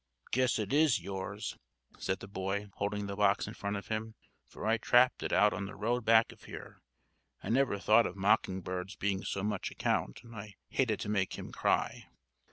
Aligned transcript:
"Guess 0.31 0.57
it 0.57 0.73
is 0.73 0.99
yours," 0.99 1.59
said 1.99 2.21
the 2.21 2.27
boy, 2.27 2.71
holding 2.77 3.05
the 3.05 3.15
box 3.15 3.45
in 3.45 3.53
front 3.53 3.77
of 3.77 3.89
him, 3.89 4.15
"for 4.47 4.65
I 4.65 4.77
trapped 4.79 5.21
it 5.21 5.31
out 5.31 5.53
in 5.53 5.65
the 5.67 5.75
road 5.75 6.05
back 6.05 6.31
of 6.31 6.45
here. 6.45 6.81
I 7.43 7.49
never 7.51 7.77
thought 7.77 8.07
of 8.07 8.15
mocking 8.15 8.61
birds 8.61 8.95
being 8.95 9.23
so 9.23 9.43
much 9.43 9.69
account, 9.69 10.23
and 10.23 10.35
I 10.35 10.55
hated 10.69 10.99
to 11.01 11.09
make 11.09 11.33
him 11.37 11.51
cry." 11.51 12.07